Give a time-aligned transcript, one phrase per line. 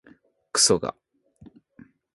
[0.51, 0.95] くそが